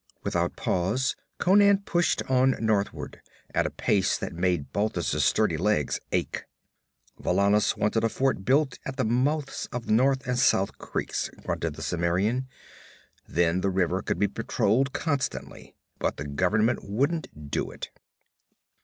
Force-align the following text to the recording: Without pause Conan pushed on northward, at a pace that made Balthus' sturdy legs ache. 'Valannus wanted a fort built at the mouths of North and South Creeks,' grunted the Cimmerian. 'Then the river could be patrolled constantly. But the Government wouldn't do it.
Without 0.23 0.55
pause 0.55 1.15
Conan 1.37 1.83
pushed 1.85 2.23
on 2.27 2.55
northward, 2.59 3.21
at 3.53 3.67
a 3.67 3.69
pace 3.69 4.17
that 4.17 4.33
made 4.33 4.71
Balthus' 4.73 5.23
sturdy 5.23 5.57
legs 5.57 5.99
ache. 6.11 6.45
'Valannus 7.19 7.77
wanted 7.77 8.03
a 8.03 8.09
fort 8.09 8.43
built 8.43 8.79
at 8.83 8.97
the 8.97 9.03
mouths 9.05 9.69
of 9.71 9.91
North 9.91 10.25
and 10.27 10.39
South 10.39 10.79
Creeks,' 10.79 11.29
grunted 11.43 11.75
the 11.75 11.83
Cimmerian. 11.83 12.47
'Then 13.27 13.61
the 13.61 13.69
river 13.69 14.01
could 14.01 14.17
be 14.17 14.27
patrolled 14.27 14.91
constantly. 14.91 15.75
But 15.99 16.17
the 16.17 16.25
Government 16.25 16.79
wouldn't 16.83 17.51
do 17.51 17.69
it. 17.69 17.91